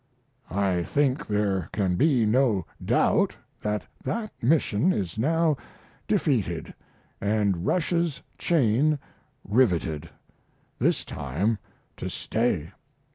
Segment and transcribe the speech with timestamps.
[0.49, 5.57] I think there can be no doubt that that mission is now
[6.07, 6.73] defeated
[7.21, 8.97] and Russia's chain
[9.43, 10.09] riveted;
[10.79, 11.59] this time
[11.97, 12.71] to stay.